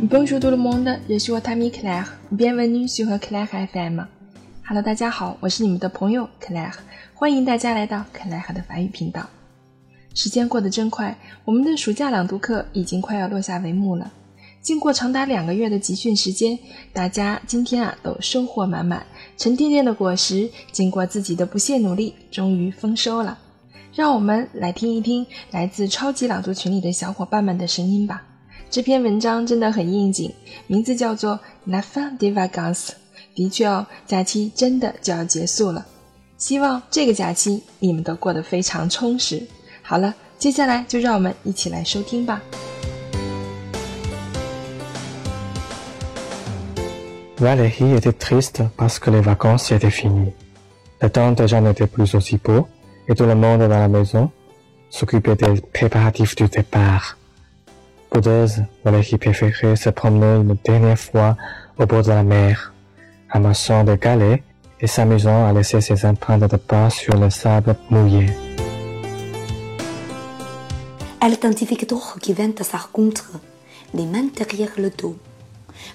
[0.00, 2.06] Bonjour tout le monde, je suis votre ami Claire.
[2.30, 4.06] Bienvenue sur Claire FM.
[4.66, 6.72] Hello，大家好，我是你们的朋友 Claire，
[7.12, 9.28] 欢迎大家来到 Claire 的法语频道。
[10.14, 14.10] 时间过得真快，我们的暑假朗读课已经快要落下帷幕了。
[14.62, 16.58] 经过长达两个月的集训时间，
[16.94, 19.04] 大家今天啊都收获满满，
[19.36, 23.36] 沉甸甸的果实，经过自己的不懈努力，终于丰收了。
[23.94, 28.22] 让我们来听一听来自超级朗读群里的小伙伴们的声音吧。
[28.70, 30.32] 这篇文章真的很应景，
[30.66, 31.34] 名字叫做
[31.66, 32.88] 《La fin des vacances》。
[33.34, 35.84] 的确哦，假期真的就要结束了。
[36.38, 39.46] 希望这个假期你们都过得非常充实。
[39.82, 42.40] 好了，接下来就让我们一起来收听吧。
[47.36, 50.32] Valérie était triste parce que les vacances étaient finies.
[51.00, 52.66] Le temps déjà n'était plus aussi beau
[53.08, 54.30] et tout le monde dans la maison
[54.90, 57.16] s'occupait des préparatifs du départ.
[58.12, 61.36] Boudeuse, Valérie préférait se promener une dernière fois
[61.78, 62.72] au bord de la mer,
[63.30, 64.42] amassant des galets
[64.80, 68.26] et s'amusant à laisser ses empreintes de pas sur le sable mouillé.
[71.24, 73.30] Elle tente Victor qui vint à sa rencontre,
[73.94, 75.16] les mains derrière le dos.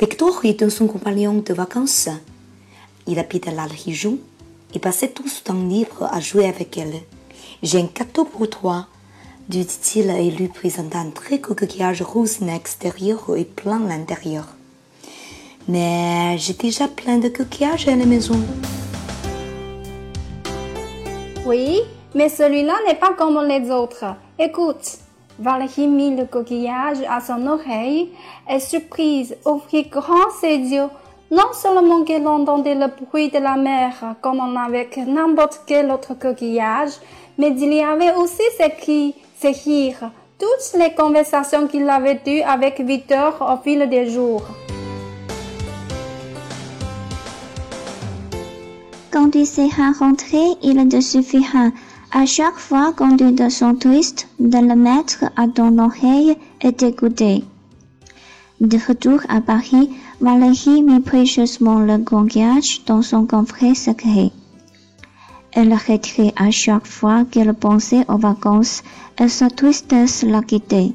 [0.00, 2.08] Victor est son compagnon de vacances.
[3.06, 4.18] Il habite la région
[4.74, 7.00] et passait tout son temps à jouer avec elle.
[7.62, 8.86] J'ai un cadeau pour toi,
[9.48, 14.46] dit-il et lui présenta un très coquillage rose à l'extérieur et plein à l'intérieur.
[15.68, 18.40] Mais j'ai déjà plein de coquillages à la maison.
[21.46, 21.80] Oui,
[22.14, 24.04] mais celui-là n'est pas comme les autres.
[24.38, 24.98] Écoute,
[25.38, 28.10] Valérie mit le coquillage à son oreille
[28.50, 30.88] et surprise ouvrit grand ses yeux.
[31.32, 36.90] Non seulement qu'elle entendait le bruit de la mer comme avec n'importe quel autre coquillage,
[37.38, 43.32] mais il y avait aussi ses rires, toutes les conversations qu'il avait eues avec Victor
[43.40, 44.42] au fil des jours.
[49.10, 51.70] Quand il sera rentré, il te suffira
[52.12, 56.72] à chaque fois qu'on tu de son twist de le mettre à ton oreille et
[56.72, 57.42] d'écouter.
[58.62, 59.90] De retour à Paris,
[60.20, 64.30] Valérie mit précieusement le coquillage dans son coffret secret.
[65.50, 68.84] Elle retirait à chaque fois qu'elle pensait aux vacances
[69.18, 70.92] et sa tristesse la quittait.